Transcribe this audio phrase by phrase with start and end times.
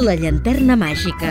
[0.00, 1.30] La llanterna màgica.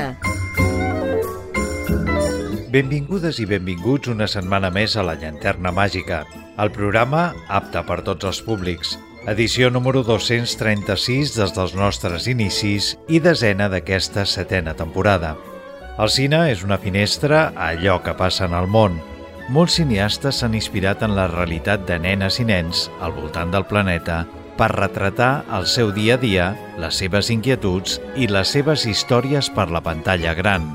[2.70, 6.20] Benvingudes i benvinguts una setmana més a La Llanterna Màgica,
[6.62, 8.94] el programa apte per tots els públics.
[9.34, 15.34] Edició número 236 des dels nostres inicis i desena d'aquesta setena temporada.
[15.98, 19.02] El cine és una finestra a allò que passa en el món.
[19.50, 24.28] Molts cineastes s'han inspirat en la realitat de nenes i nens al voltant del planeta
[24.60, 26.50] per retratar el seu dia a dia,
[26.82, 30.68] les seves inquietuds i les seves històries per la pantalla gran.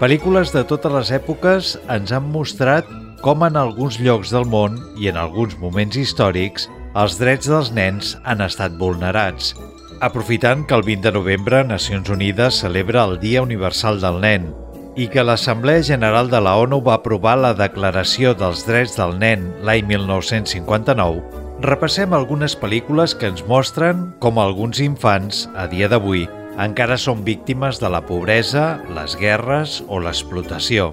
[0.00, 2.88] Pel·lícules de totes les èpoques ens han mostrat
[3.20, 8.14] com en alguns llocs del món i en alguns moments històrics els drets dels nens
[8.24, 9.52] han estat vulnerats.
[10.00, 14.48] Aprofitant que el 20 de novembre Nacions Unides celebra el Dia Universal del Nen
[14.96, 19.50] i que l'Assemblea General de la ONU va aprovar la Declaració dels Drets del Nen
[19.66, 26.26] l'any 1959, repassem algunes pel·lícules que ens mostren com alguns infants, a dia d'avui,
[26.58, 30.92] encara són víctimes de la pobresa, les guerres o l'explotació.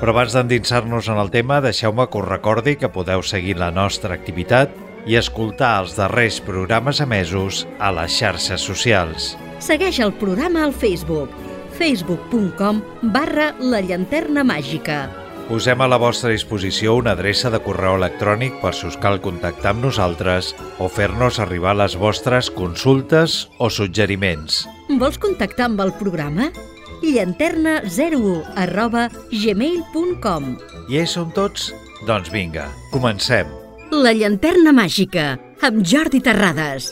[0.00, 4.14] Però abans d'endinsar-nos en el tema, deixeu-me que us recordi que podeu seguir la nostra
[4.14, 4.70] activitat
[5.06, 9.34] i escoltar els darrers programes emesos a les xarxes socials.
[9.58, 11.32] Segueix el programa al Facebook
[11.76, 12.80] facebook.com
[13.12, 15.25] barra la llanterna màgica.
[15.46, 19.76] Posem a la vostra disposició una adreça de correu electrònic per si us cal contactar
[19.76, 20.48] amb nosaltres
[20.82, 24.64] o fer-nos arribar les vostres consultes o suggeriments.
[24.98, 26.50] Vols contactar amb el programa?
[27.06, 30.56] llanterna01 arroba gmail.com
[30.88, 31.70] I ells som tots?
[32.08, 33.50] Doncs vinga, comencem.
[33.94, 36.90] La llanterna màgica, amb Jordi Terrades.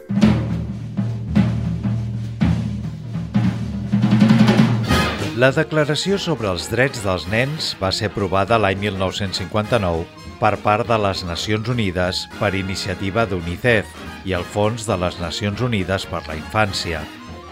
[5.45, 10.06] La Declaració sobre els Drets dels Nens va ser aprovada l'any 1959
[10.39, 13.91] per part de les Nacions Unides per iniciativa d'UNICEF
[14.25, 17.03] i el Fons de les Nacions Unides per la Infància.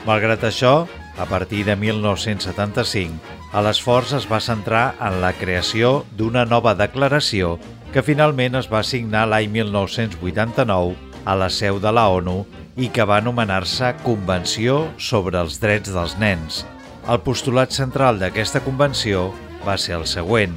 [0.09, 0.73] Malgrat això,
[1.21, 3.21] a partir de 1975,
[3.53, 7.59] a l'esforç es va centrar en la creació d'una nova declaració
[7.93, 12.41] que finalment es va signar l'any 1989 a la seu de la ONU
[12.81, 16.65] i que va anomenar-se Convenció sobre els Drets dels Nens.
[17.11, 19.33] El postulat central d'aquesta convenció
[19.67, 20.53] va ser el següent.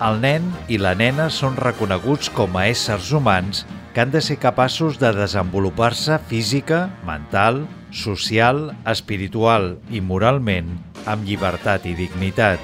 [0.00, 4.38] El nen i la nena són reconeguts com a éssers humans que han de ser
[4.40, 10.70] capaços de desenvolupar-se física, mental, social, espiritual i moralment
[11.04, 12.56] amb llibertat i dignitat.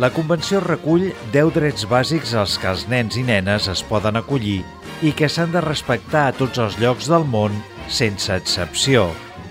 [0.00, 4.62] La Convenció recull 10 drets bàsics als que els nens i nenes es poden acollir
[5.04, 7.52] i que s'han de respectar a tots els llocs del món
[7.92, 9.10] sense excepció.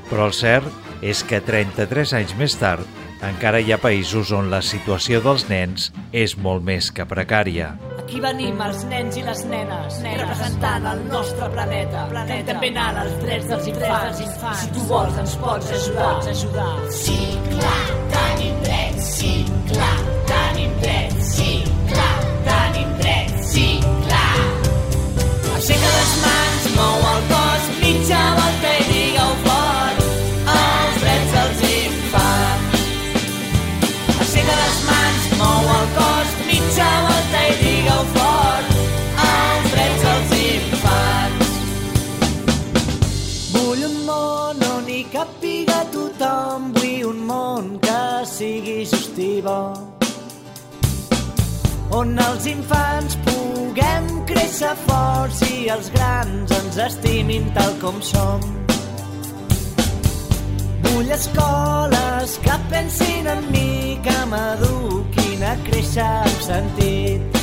[0.10, 4.62] Però el cert és que 33 anys més tard encara hi ha països on la
[4.66, 7.76] situació dels nens és molt més que precària.
[8.02, 10.22] Aquí venim els nens i les nenes, nenes.
[10.24, 12.08] representant el nostre planeta.
[12.10, 12.52] planeta.
[12.52, 14.20] També anar als drets dels infants.
[14.26, 14.60] infants.
[14.64, 16.10] Si tu vols ens pots ajudar.
[16.16, 16.74] Pots ajudar.
[16.92, 17.20] Sí,
[17.54, 19.34] clar, tenim drets, sí,
[19.72, 19.98] clar,
[20.34, 21.52] tenim drets, sí,
[21.94, 22.16] clar,
[22.50, 23.68] tenim drets, sí,
[24.08, 24.38] clar.
[25.56, 28.91] Aixeca les mans, mou el cos, mitja volta
[52.12, 58.44] On els infants puguem créixer forts i els grans ens estimin tal com som.
[60.88, 67.40] Vull escoles que pensin en mi, que m'eduquin a créixer amb sentit.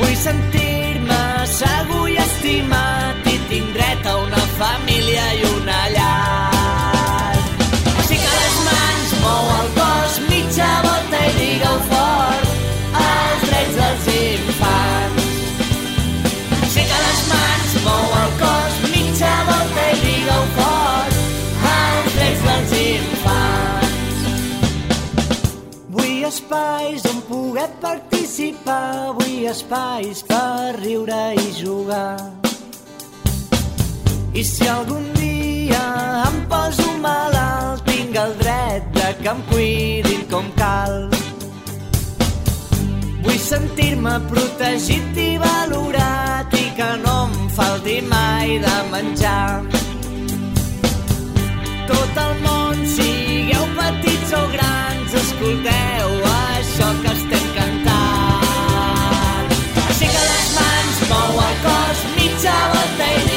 [0.00, 1.22] Vull sentir-me
[1.58, 6.53] segur i estimat i tinc dret a una família i una llar.
[26.34, 32.18] Espais on poder participar, vull espais per riure i jugar.
[34.34, 35.84] I si algun dia
[36.26, 40.98] em poso malalt, tinc el dret de que em cuidin com cal.
[43.22, 49.83] Vull sentir-me protegit i valorat i que no em falti mai de menjar.
[51.88, 59.52] Tot el món, sigueu petits o grans, escolteu això que estem cantant.
[59.84, 63.33] Aixeca les mans, mou el cos, mitja volta i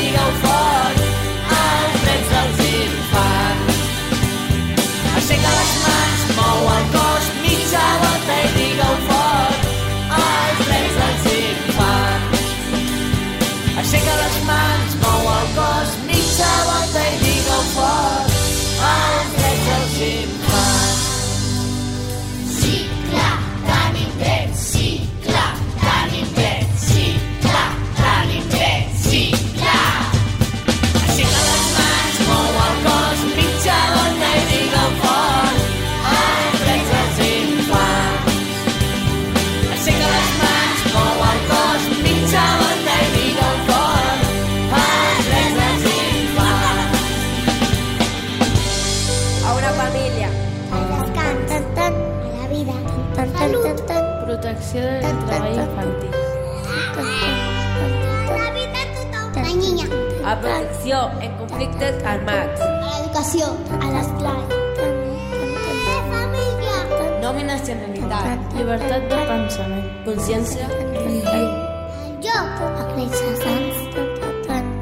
[61.77, 62.61] conflictes armats.
[62.61, 63.45] A l'educació.
[63.77, 64.41] A l'esplai.
[66.09, 66.77] Família.
[67.21, 68.55] No nacionalitat.
[68.55, 69.87] Llibertat de pensament.
[70.05, 71.21] Consciència El
[72.21, 72.49] joc.
[72.83, 73.75] Acreditacions.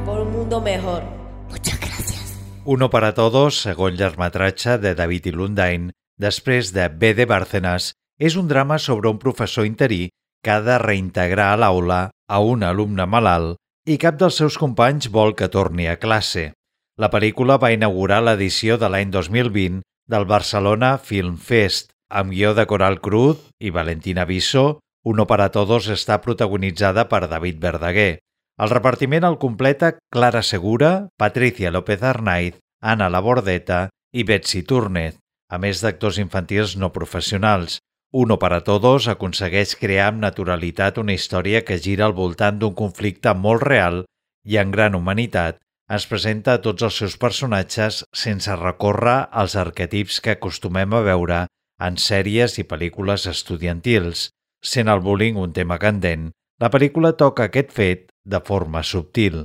[0.05, 1.03] por un mundo mejor.
[1.49, 2.37] Muchas gracias.
[2.63, 8.47] Uno para todos, segon llargmetratge de David Ilundain, després de B de Bárcenas, és un
[8.47, 10.09] drama sobre un professor interí
[10.43, 15.09] que ha de reintegrar a l'aula a un alumne malalt i cap dels seus companys
[15.09, 16.53] vol que torni a classe.
[16.95, 22.63] La pel·lícula va inaugurar l'edició de l'any 2020 del Barcelona Film Fest, amb guió de
[22.71, 28.21] Coral Cruz i Valentina Visso, Uno para Todos està protagonitzada per David Verdaguer.
[28.57, 35.19] El repartiment el completa Clara Segura, Patricia López Arnaiz, Anna Labordeta i Betsy Túrnez,
[35.51, 37.81] a més d'actors infantils no professionals.
[38.15, 43.35] Uno para Todos aconsegueix crear amb naturalitat una història que gira al voltant d'un conflicte
[43.35, 44.05] molt real
[44.47, 45.59] i en gran humanitat
[45.91, 51.43] ens presenta a tots els seus personatges sense recórrer als arquetips que acostumem a veure
[51.87, 54.29] en sèries i pel·lícules estudiantils.
[54.65, 59.43] Sent el bullying un tema candent, la pel·lícula toca aquest fet de forma subtil.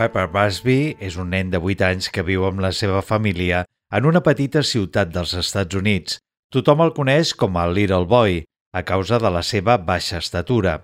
[0.00, 4.06] Pepper Busby és un nen de 8 anys que viu amb la seva família en
[4.08, 6.16] una petita ciutat dels Estats Units.
[6.48, 8.38] Tothom el coneix com a Little Boy,
[8.72, 10.78] a causa de la seva baixa estatura.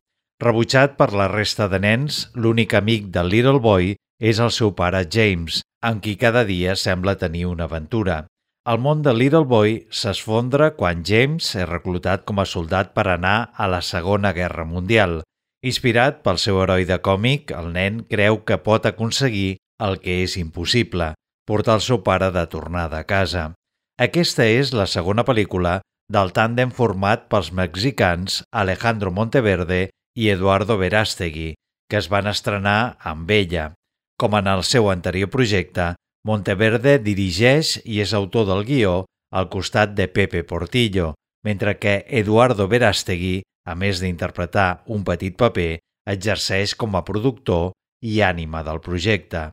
[0.45, 5.07] Rebutjat per la resta de nens, l'únic amic del Little Boy és el seu pare
[5.09, 8.27] James, amb qui cada dia sembla tenir una aventura.
[8.69, 13.39] El món de Little Boy s'esfondra quan James és reclutat com a soldat per anar
[13.57, 15.23] a la Segona Guerra Mundial.
[15.65, 20.37] Inspirat pel seu heroi de còmic, el nen creu que pot aconseguir el que és
[20.37, 21.15] impossible,
[21.49, 23.53] portar el seu pare de tornada a casa.
[23.97, 25.81] Aquesta és la segona pel·lícula
[26.13, 31.55] del tàndem format pels mexicans Alejandro Monteverde i Eduardo Verástegui,
[31.89, 33.73] que es van estrenar amb ella.
[34.21, 35.95] Com en el seu anterior projecte,
[36.27, 42.67] Monteverde dirigeix i és autor del guió al costat de Pepe Portillo, mentre que Eduardo
[42.69, 47.73] Verástegui, a més d'interpretar un petit paper, exerceix com a productor
[48.07, 49.51] i ànima del projecte.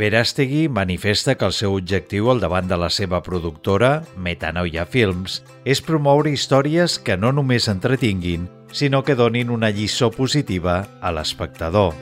[0.00, 5.84] Verástegui manifesta que el seu objectiu al davant de la seva productora, Metanoia Films, és
[5.84, 11.92] promoure històries que no només entretinguin, sinó que donin una lliçó positiva a l'espectador.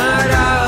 [0.00, 0.59] but I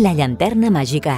[0.00, 1.14] La llanterna màgica,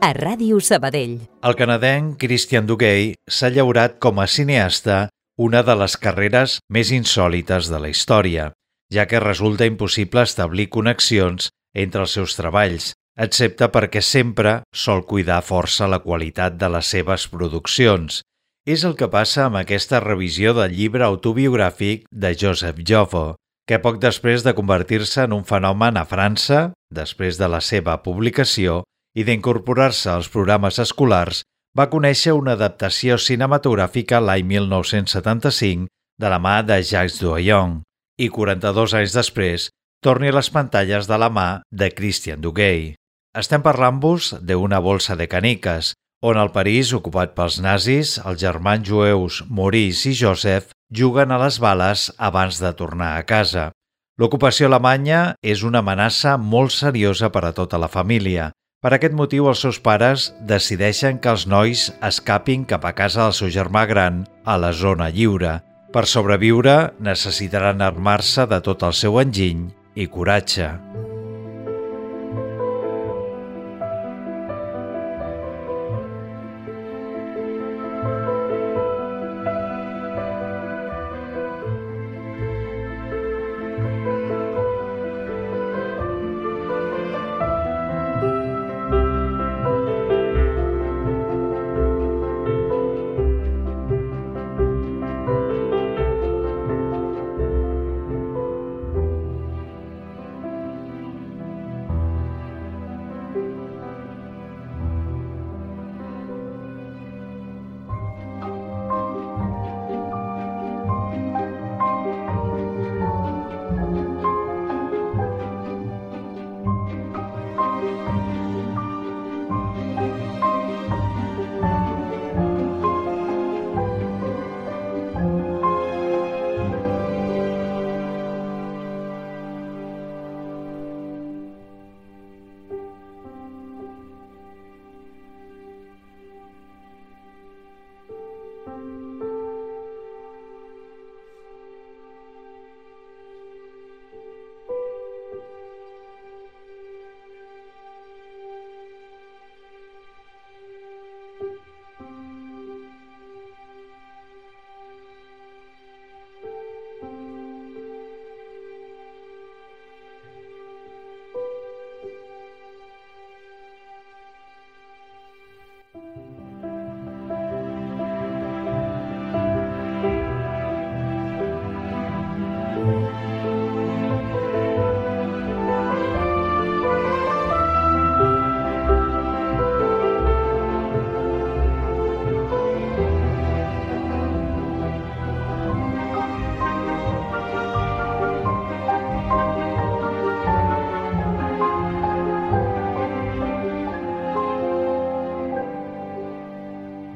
[0.00, 1.18] a Ràdio Sabadell.
[1.44, 7.68] El canadenc Christian Duguay s'ha llaurat com a cineasta una de les carreres més insòlites
[7.68, 8.46] de la història,
[8.94, 11.50] ja que resulta impossible establir connexions
[11.84, 17.28] entre els seus treballs, excepte perquè sempre sol cuidar força la qualitat de les seves
[17.28, 18.22] produccions.
[18.64, 23.34] És el que passa amb aquesta revisió del llibre autobiogràfic de Joseph Joffo,
[23.68, 28.82] que poc després de convertir-se en un fenomen a França, després de la seva publicació
[29.16, 31.42] i d'incorporar-se als programes escolars,
[31.78, 35.88] va conèixer una adaptació cinematogràfica l'any 1975
[36.20, 37.80] de la mà de Jacques Doyon
[38.20, 39.70] i 42 anys després
[40.04, 42.92] torni a les pantalles de la mà de Christian Duguay.
[43.38, 49.40] Estem parlant-vos d'una bolsa de caniques, on el París ocupat pels nazis, els germans jueus
[49.48, 53.70] Maurice i Joseph juguen a les bales abans de tornar a casa.
[54.20, 58.50] L'ocupació alemanya és una amenaça molt seriosa per a tota la família.
[58.82, 63.36] Per aquest motiu, els seus pares decideixen que els nois escapin cap a casa del
[63.38, 65.60] seu germà gran a la zona lliure.
[65.92, 70.72] Per sobreviure, necessitaran armar-se de tot el seu enginy i coratge.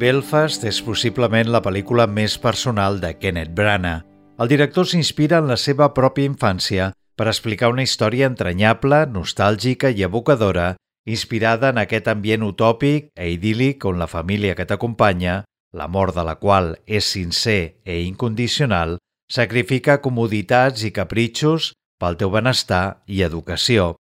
[0.07, 4.05] Belfast és possiblement la pel·lícula més personal de Kenneth Branagh.
[4.38, 10.05] El director s'inspira en la seva pròpia infància per explicar una història entranyable, nostàlgica i
[10.07, 10.69] evocadora,
[11.11, 15.40] inspirada en aquest ambient utòpic e idíl·lic on la família que t'acompanya,
[15.75, 23.01] l'amor de la qual és sincer e incondicional, sacrifica comoditats i capritxos pel teu benestar
[23.11, 23.97] i educació.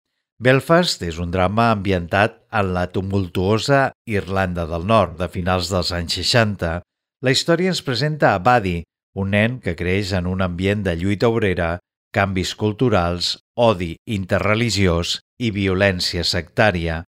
[0.40, 6.16] Belfast és un drama ambientat en la tumultuosa Irlanda del Nord de finals dels anys
[6.16, 6.70] 60.
[7.20, 8.78] La història ens presenta a Buddy,
[9.20, 11.74] un nen que creix en un ambient de lluita obrera,
[12.16, 17.02] canvis culturals, odi interreligiós i violència sectària.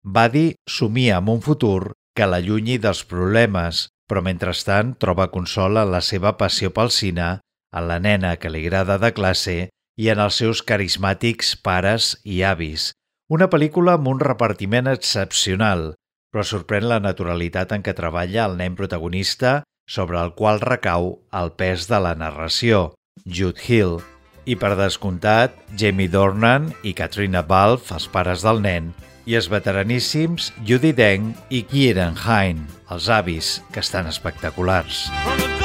[0.00, 6.00] Buddy somia amb un futur que l'allunyi dels problemes, però mentrestant troba consol en la
[6.00, 7.34] seva passió pel cine,
[7.68, 9.66] en la nena que li agrada de classe
[9.98, 12.92] i en els seus carismàtics pares i avis.
[13.28, 15.90] Una pel·lícula amb un repartiment excepcional,
[16.32, 19.58] però sorprèn la naturalitat en què treballa el nen protagonista
[19.88, 22.94] sobre el qual recau el pes de la narració,
[23.26, 23.98] Jude Hill,
[24.48, 28.92] i per descomptat Jamie Dornan i Katrina Balfe, els pares del nen,
[29.28, 35.08] i els veteraníssims Judy Deng i Kieran Hine, els avis, que estan espectaculars.
[35.12, 35.57] Sometimes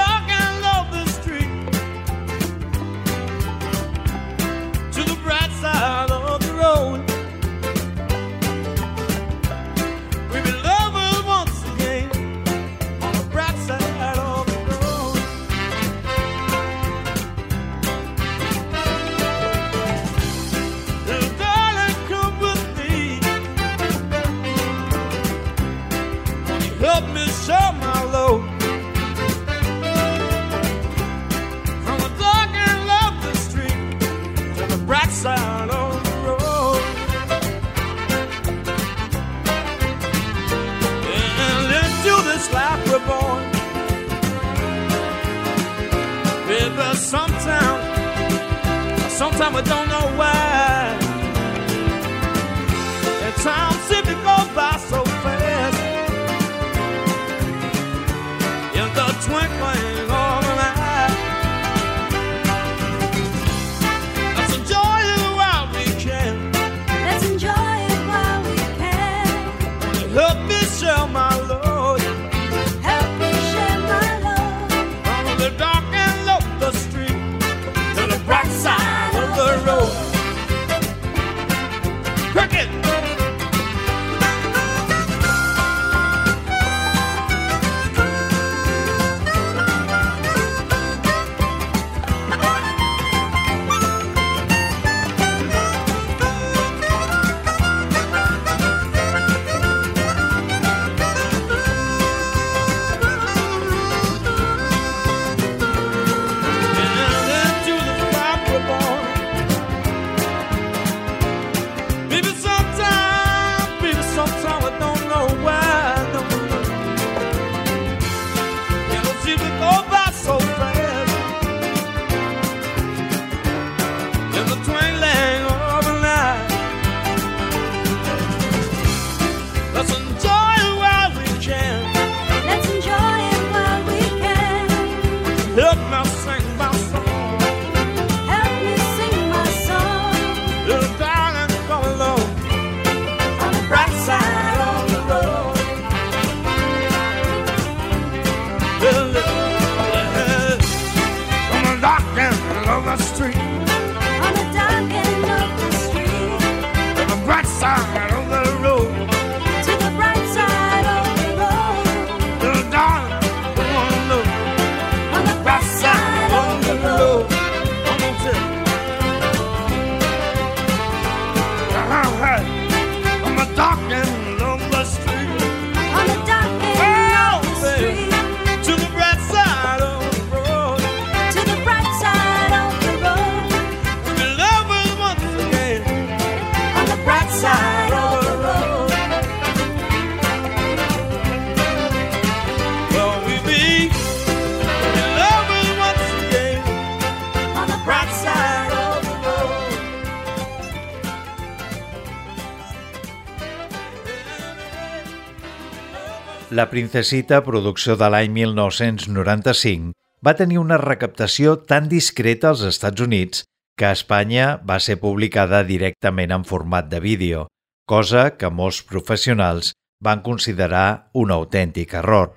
[206.53, 213.41] La Princesita, producció de l'any 1995, va tenir una recaptació tan discreta als Estats Units
[213.73, 217.47] que a Espanya va ser publicada directament en format de vídeo,
[217.89, 222.35] cosa que molts professionals van considerar un autèntic error.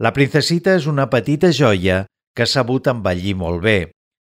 [0.00, 3.78] La Princesita és una petita joia que ha sabut envellir molt bé.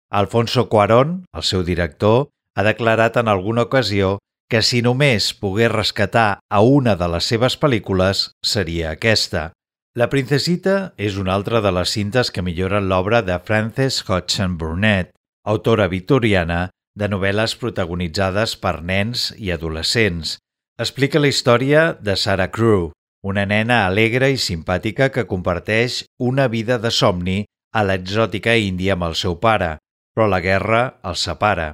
[0.09, 4.15] Alfonso Cuarón, el seu director, ha declarat en alguna ocasió
[4.51, 9.51] que si només pogués rescatar a una de les seves pel·lícules seria aquesta.
[9.95, 15.13] La Princesita és una altra de les cintes que milloren l'obra de Frances Hodgson Burnett,
[15.45, 20.37] autora victoriana de novel·les protagonitzades per nens i adolescents.
[20.79, 22.91] Explica la història de Sarah Crew,
[23.23, 27.39] una nena alegre i simpàtica que comparteix una vida de somni
[27.73, 29.77] a l'exòtica índia amb el seu pare,
[30.13, 31.73] però la guerra els separa.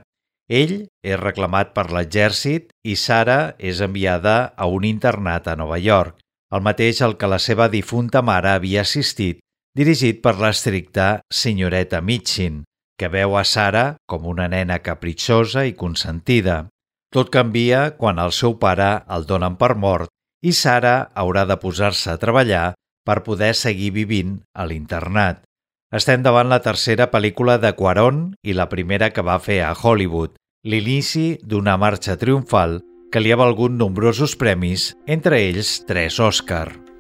[0.52, 0.74] Ell
[1.08, 6.18] és reclamat per l'exèrcit i Sara és enviada a un internat a Nova York,
[6.52, 9.40] el mateix al que la seva difunta mare havia assistit,
[9.80, 12.66] dirigit per l'estricta senyoreta Mitchin,
[13.00, 16.66] que veu a Sara com una nena capritxosa i consentida.
[17.16, 20.12] Tot canvia quan el seu pare el donen per mort
[20.44, 22.74] i Sara haurà de posar-se a treballar
[23.08, 25.46] per poder seguir vivint a l'internat.
[25.96, 30.36] Estem davant la tercera pel·lícula de Quaron i la primera que va fer a Hollywood,
[30.64, 32.78] l'inici d'una marxa triomfal
[33.12, 36.91] que li ha valgut nombrosos premis, entre ells tres Òscar.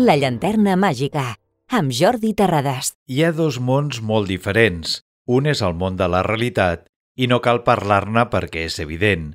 [0.00, 1.34] La llanterna màgica,
[1.76, 2.94] amb Jordi Terrades.
[3.12, 4.94] Hi ha dos mons molt diferents.
[5.28, 6.86] Un és el món de la realitat
[7.20, 9.26] i no cal parlar-ne perquè és evident.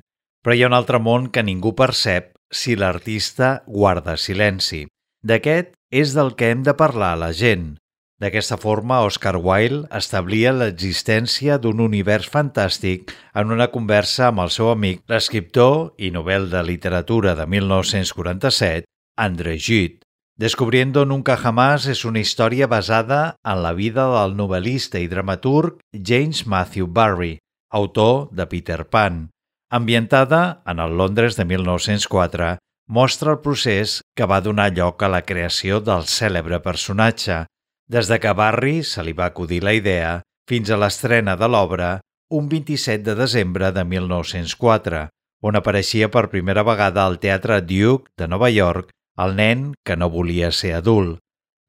[0.42, 4.80] Però hi ha un altre món que ningú percep si l'artista guarda silenci.
[5.22, 5.70] D'aquest
[6.02, 7.76] és del que hem de parlar a la gent.
[8.18, 14.72] D'aquesta forma, Oscar Wilde establia l'existència d'un univers fantàstic en una conversa amb el seu
[14.72, 18.82] amic, l'escriptor i novel de literatura de 1947,
[19.28, 20.02] André Gide.
[20.36, 26.42] Descubriendo Nunca Jamás és una història basada en la vida del novel·lista i dramaturg James
[26.44, 27.38] Matthew Barrie,
[27.72, 29.30] autor de Peter Pan.
[29.72, 35.22] Ambientada en el Londres de 1904, mostra el procés que va donar lloc a la
[35.24, 37.46] creació del cèlebre personatge,
[37.88, 42.02] des de que Barry se li va acudir la idea fins a l'estrena de l'obra
[42.28, 45.06] un 27 de desembre de 1904,
[45.40, 48.92] on apareixia per primera vegada al Teatre Duke de Nova York
[49.24, 51.18] el nen que no volia ser adult.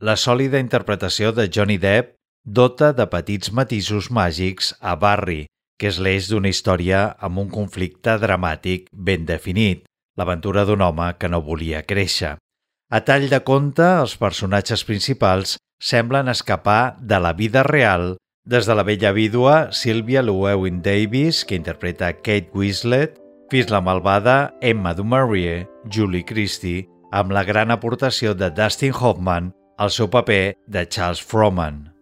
[0.03, 5.45] La sòlida interpretació de Johnny Depp dota de petits matisos màgics a Barry,
[5.77, 9.83] que és l'eix d'una història amb un conflicte dramàtic ben definit,
[10.17, 12.37] l'aventura d'un home que no volia créixer.
[12.89, 18.15] A tall de conte, els personatges principals semblen escapar de la vida real
[18.47, 23.17] des de la vella vídua Sylvia Llewellyn Davis, que interpreta Kate Winslet,
[23.51, 29.93] fins la malvada Emma Dumarie, Julie Christie, amb la gran aportació de Dustin Hoffman al
[29.93, 31.96] seu paper de Charles Frohman.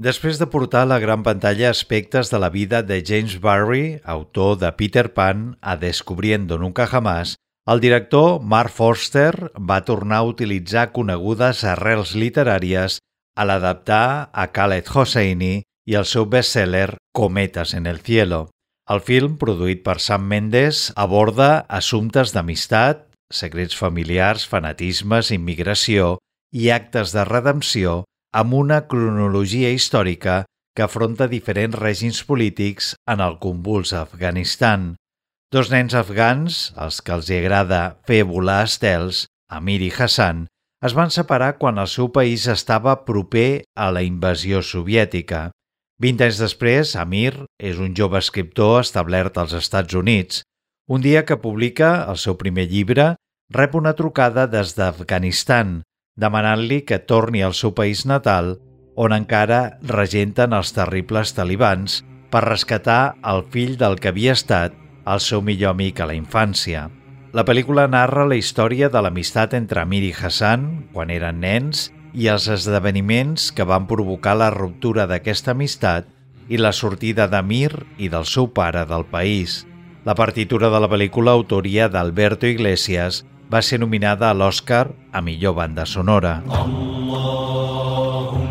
[0.00, 4.56] Després de portar a la gran pantalla aspectes de la vida de James Barry, autor
[4.56, 7.34] de Peter Pan a Descubriendo Nunca Jamás,
[7.68, 12.96] el director Mark Forster va tornar a utilitzar conegudes arrels literàries
[13.36, 15.52] a l'adaptar a Khaled Hosseini
[15.84, 18.46] i el seu bestseller Cometas en el cielo.
[18.88, 26.14] El film, produït per Sam Mendes, aborda assumptes d'amistat, secrets familiars, fanatismes, immigració
[26.56, 30.44] i actes de redempció amb una cronologia històrica
[30.76, 34.94] que afronta diferents règims polítics en el convuls Afganistan.
[35.50, 40.46] Dos nens afgans, els que els agrada fer volar estels, Amir i Hassan,
[40.86, 45.50] es van separar quan el seu país estava proper a la invasió soviètica.
[46.00, 50.44] Vint anys després, Amir és un jove escriptor establert als Estats Units.
[50.88, 53.16] Un dia que publica el seu primer llibre,
[53.50, 55.80] rep una trucada des d'Afganistan,
[56.20, 58.58] demanant-li que torni al seu país natal,
[58.94, 64.76] on encara regenten els terribles talibans, per rescatar el fill del que havia estat
[65.10, 66.88] el seu millor amic a la infància.
[67.32, 72.26] La pel·lícula narra la història de l'amistat entre Amir i Hassan quan eren nens i
[72.30, 76.08] els esdeveniments que van provocar la ruptura d'aquesta amistat
[76.50, 79.64] i la sortida d'Amir i del seu pare del país.
[80.04, 85.58] La partitura de la pel·lícula, autoria d'Alberto Iglesias, va ser nominada a l'Oscar a millor
[85.58, 86.38] banda sonora.
[86.46, 88.49] Allahumma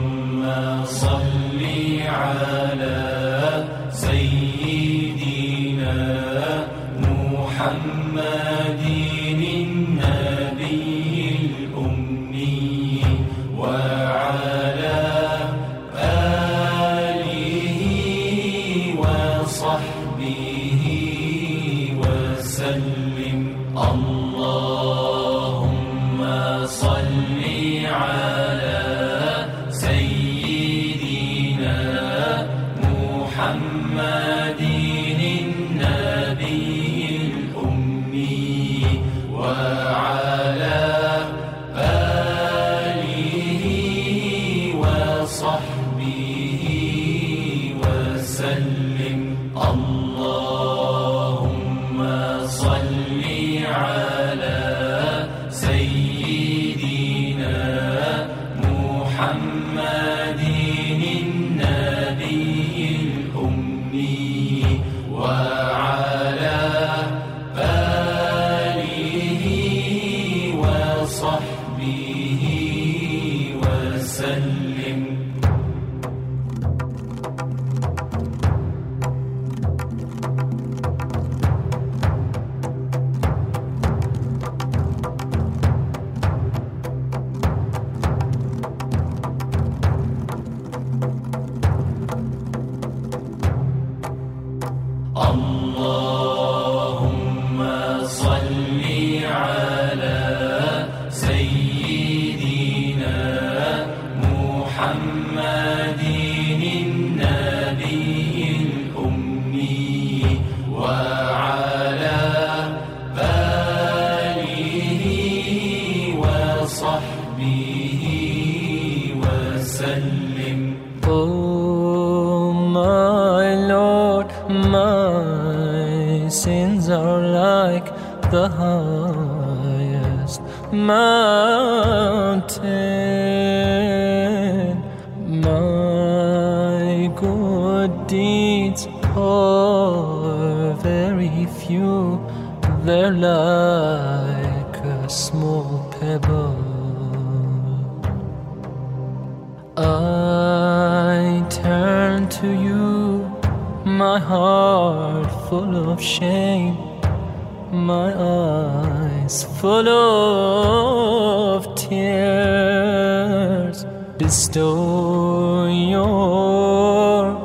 [159.90, 163.86] of tears.
[164.18, 167.36] Bestow your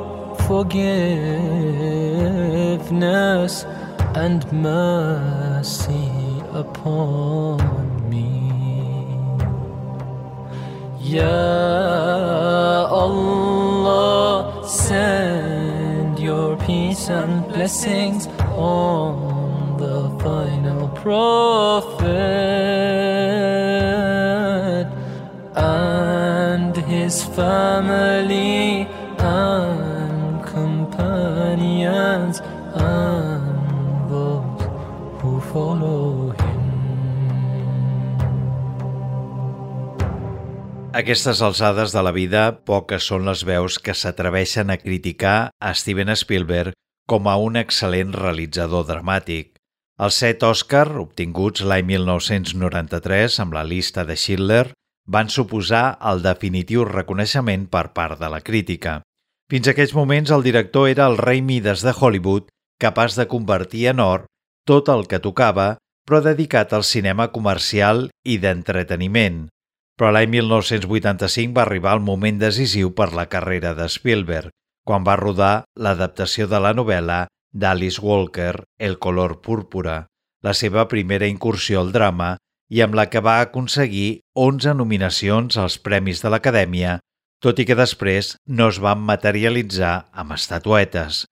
[0.47, 1.25] forgiveness
[4.15, 6.11] and mercy
[6.53, 7.59] upon
[8.09, 8.25] me.
[10.99, 18.27] Ya Allah, send your peace and blessings
[18.57, 19.24] on
[21.05, 22.09] prophet
[25.53, 28.89] and his family
[29.19, 32.41] and companions
[32.73, 34.65] and those
[35.21, 36.41] who follow him.
[40.95, 46.09] Aquestes alçades de la vida, poques són les veus que s'atreveixen a criticar a Steven
[46.17, 46.73] Spielberg
[47.05, 49.54] com a un excel·lent realitzador dramàtic.
[49.95, 54.73] Els set Òscar, obtinguts l'any 1993 amb la llista de Schindler,
[55.07, 58.99] van suposar el definitiu reconeixement per part de la crítica.
[59.51, 62.49] Fins aquells moments el director era el rei Mides de Hollywood,
[62.81, 64.25] capaç de convertir en or
[64.65, 69.45] tot el que tocava, però dedicat al cinema comercial i d'entreteniment.
[69.95, 74.51] Però l'any 1985 va arribar el moment decisiu per la carrera de Spielberg,
[74.83, 77.21] quan va rodar l'adaptació de la novel·la
[77.55, 80.05] d'Alice Walker, El color púrpura,
[80.43, 82.35] la seva primera incursió al drama
[82.69, 86.99] i amb la que va aconseguir 11 nominacions als Premis de l'Acadèmia,
[87.41, 91.23] tot i que després no es van materialitzar amb estatuetes.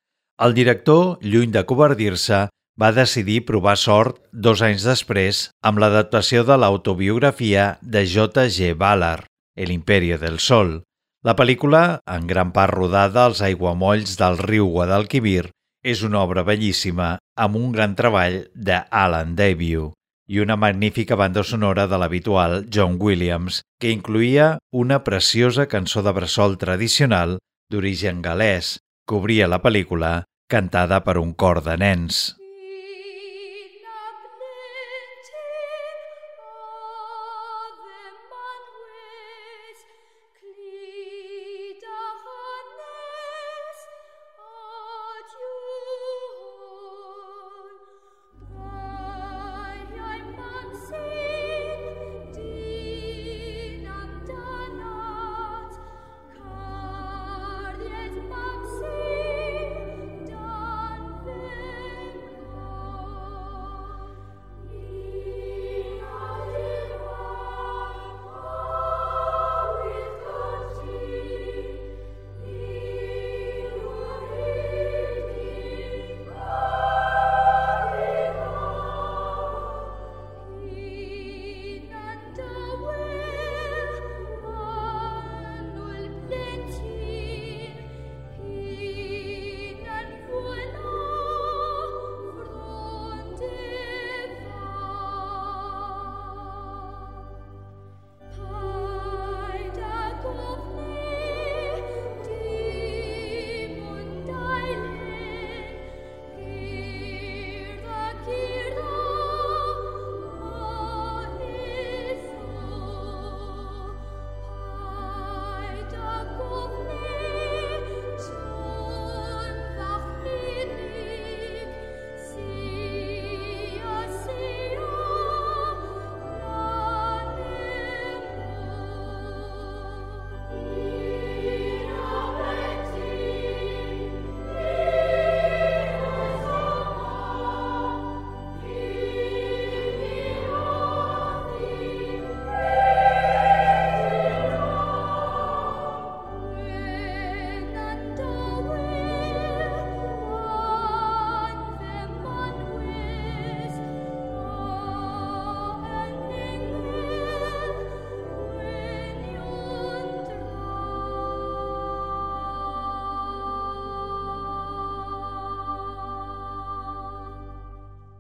[0.43, 2.47] El director, lluny de covardir-se,
[2.79, 8.73] va decidir provar sort dos anys després amb l'adaptació de l'autobiografia de J.G.
[8.73, 10.81] Ballard, El imperio del sol.
[11.23, 15.51] La pel·lícula, en gran part rodada als aiguamolls del riu Guadalquivir,
[15.83, 19.91] és una obra bellíssima amb un gran treball de Alan Debut
[20.27, 26.13] i una magnífica banda sonora de l'habitual John Williams, que incluïa una preciosa cançó de
[26.15, 27.37] bressol tradicional
[27.69, 28.77] d'origen galès,
[29.07, 32.23] que obria la pel·lícula, cantada per un cor de nens.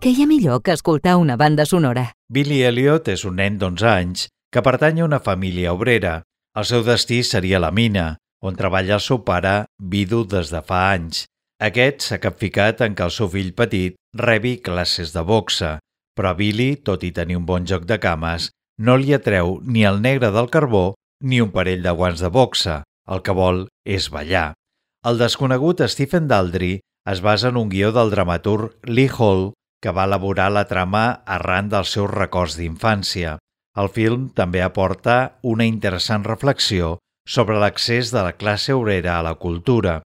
[0.03, 2.01] Què hi ha millor que escoltar una banda sonora?
[2.35, 6.17] Billy Elliot és un nen d'11 anys que pertany a una família obrera.
[6.59, 9.53] El seu destí seria la mina, on treballa el seu pare,
[9.93, 11.23] vidu des de fa anys.
[11.69, 13.95] Aquest s'ha capficat en que el seu fill petit
[14.25, 15.77] rebi classes de boxa,
[16.19, 18.51] però a Billy, tot i tenir un bon joc de cames,
[18.83, 20.85] no li atreu ni el negre del carbó
[21.23, 22.81] ni un parell de guants de boxa.
[23.07, 24.49] El que vol és ballar.
[25.07, 29.53] El desconegut Stephen Daldry es basa en un guió del dramaturg Lee Hall
[29.83, 33.35] que va elaborar la trama arran dels seus records d'infància.
[33.75, 39.35] El film també aporta una interessant reflexió sobre l'accés de la classe obrera a la
[39.35, 40.01] cultura.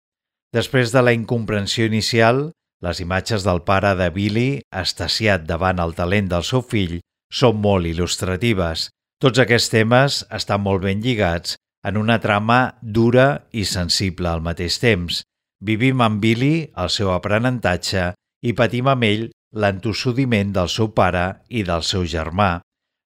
[0.56, 2.50] Després de la incomprensió inicial,
[2.80, 7.00] les imatges del pare de Billy, estasiat davant el talent del seu fill,
[7.32, 8.88] són molt il·lustratives.
[9.20, 11.56] Tots aquests temes estan molt ben lligats
[11.86, 15.22] en una trama dura i sensible al mateix temps.
[15.60, 18.12] Vivim amb Billy el seu aprenentatge
[18.44, 22.60] i patim amb ell l'entossudiment del seu pare i del seu germà.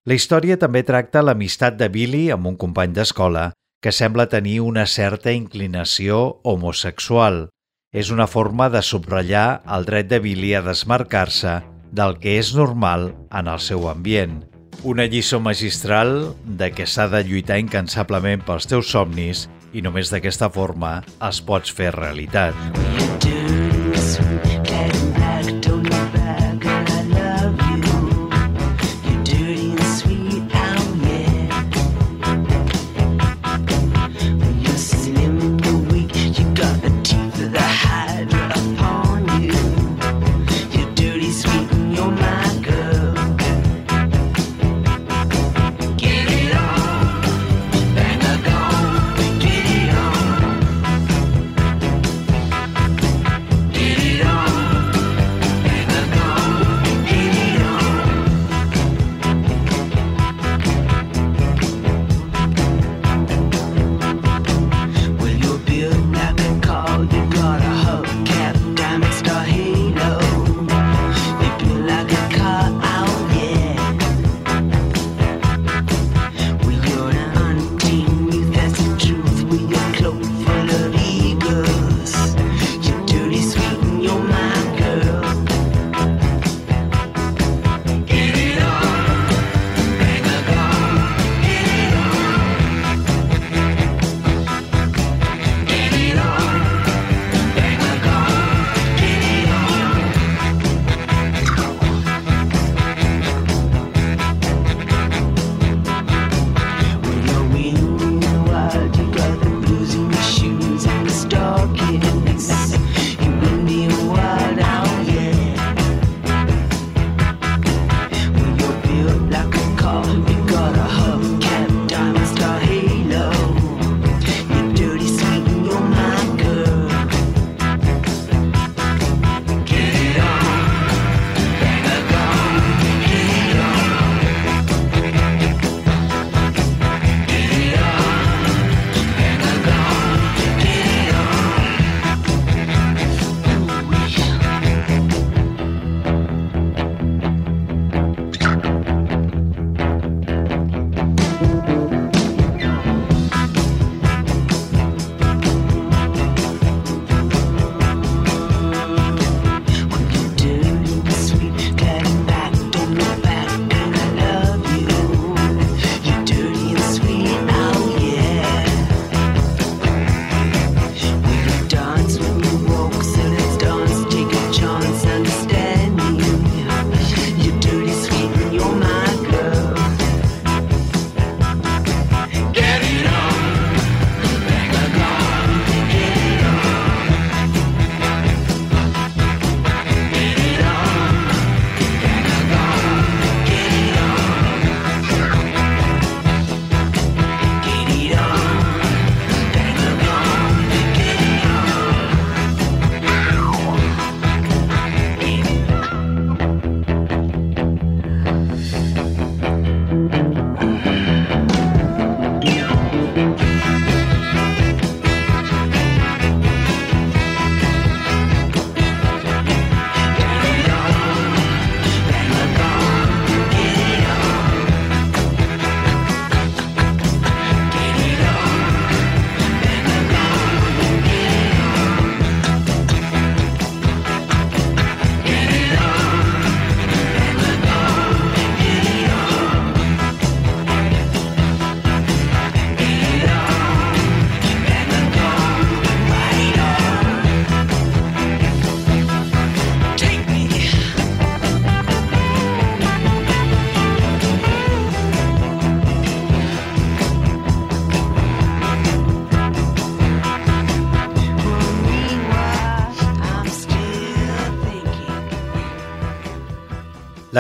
[0.09, 4.85] La història també tracta l'amistat de Billy amb un company d'escola que sembla tenir una
[4.87, 7.49] certa inclinació homosexual.
[7.93, 13.11] És una forma de subratllar el dret de Billy a desmarcar-se del que és normal
[13.35, 14.45] en el seu ambient.
[14.87, 20.49] Una lliçó magistral de que s'ha de lluitar incansablement pels teus somnis i només d'aquesta
[20.55, 22.55] forma els pots fer realitat.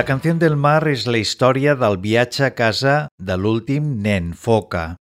[0.00, 2.92] La canció del mar és la història del viatge a casa
[3.30, 4.94] de l'últim nen, Foca.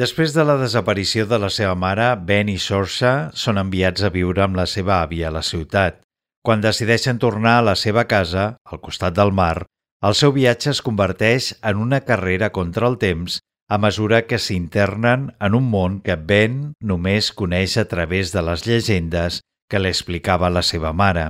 [0.00, 4.40] Després de la desaparició de la seva mare, Ben i Sorsa són enviats a viure
[4.46, 5.98] amb la seva àvia a la ciutat.
[6.40, 9.66] Quan decideixen tornar a la seva casa, al costat del mar,
[10.08, 13.36] el seu viatge es converteix en una carrera contra el temps
[13.68, 18.64] a mesura que s'internen en un món que Ben només coneix a través de les
[18.64, 21.28] llegendes que li explicava la seva mare.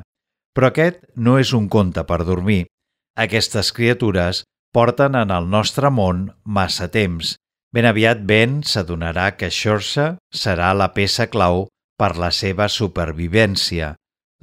[0.54, 2.68] Però aquest no és un conte per dormir.
[3.16, 4.42] Aquestes criatures
[4.76, 7.36] porten en el nostre món massa temps.
[7.72, 11.64] Ben aviat Ben s'adonarà que Shorsa serà la peça clau
[11.96, 13.94] per la seva supervivència.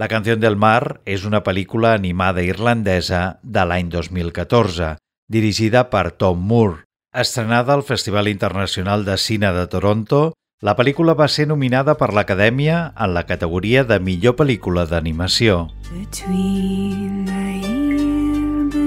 [0.01, 4.95] La canció del mar és una pel·lícula animada irlandesa de l'any 2014,
[5.29, 6.81] dirigida per Tom Moore.
[7.13, 10.23] Estrenada al Festival Internacional de Cine de Toronto,
[10.65, 15.67] la pel·lícula va ser nominada per l'Acadèmia en la categoria de millor pel·lícula d'animació.
[15.91, 18.12] Between the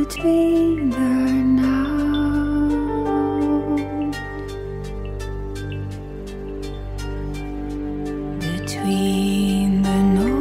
[0.09, 0.99] between the
[1.61, 1.87] now.
[8.39, 10.36] Between the north,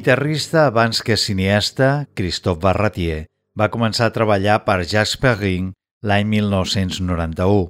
[0.00, 3.26] Guitarrista abans que cineasta, Christophe Barratier
[3.60, 5.66] va començar a treballar per Jacques Perrin
[6.08, 7.66] l'any 1991.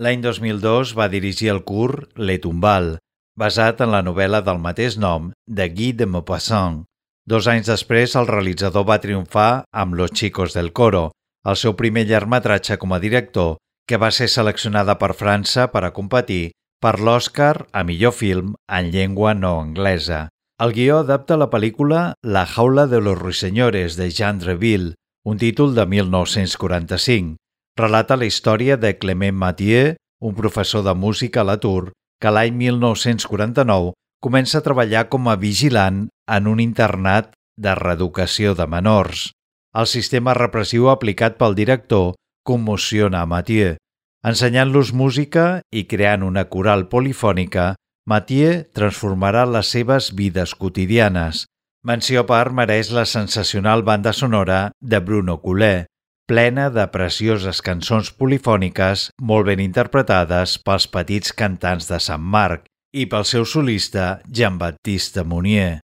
[0.00, 2.88] L'any 2002 va dirigir el curt Le Tombal,
[3.36, 6.80] basat en la novel·la del mateix nom de Guy de Maupassant.
[7.28, 11.10] Dos anys després, el realitzador va triomfar amb Los Chicos del Coro,
[11.44, 15.92] el seu primer llargmetratge com a director, que va ser seleccionada per França per a
[15.92, 20.30] competir per l'Oscar a millor film en llengua no anglesa.
[20.62, 24.94] El guió adapta la pel·lícula La jaula de los ruiseñores de Jean Dreville,
[25.24, 27.36] un títol de 1945.
[27.76, 31.90] Relata la història de Clement Mathieu, un professor de música a l'atur,
[32.22, 38.70] que l'any 1949 comença a treballar com a vigilant en un internat de reeducació de
[38.70, 39.32] menors.
[39.74, 42.12] El sistema repressiu aplicat pel director
[42.46, 43.74] commociona a Mathieu.
[44.22, 47.72] Ensenyant-los música i creant una coral polifònica,
[48.04, 51.46] Mathieu transformarà les seves vides quotidianes.
[51.88, 55.88] Menció part mereix la sensacional banda sonora de Bruno Coulet,
[56.28, 63.08] plena de precioses cançons polifòniques molt ben interpretades pels petits cantants de Sant Marc i
[63.08, 65.80] pel seu solista Jean-Baptiste Mounier.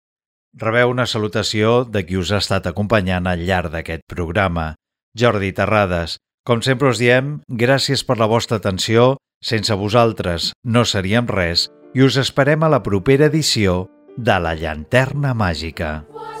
[0.61, 4.75] Rebeu una salutació de qui us ha estat acompanyant al llarg d'aquest programa.
[5.17, 11.25] Jordi Terrades, com sempre us diem, gràcies per la vostra atenció, sense vosaltres no seríem
[11.25, 13.85] res i us esperem a la propera edició
[14.17, 16.01] de La Llanterna Màgica.
[16.07, 16.40] Sentier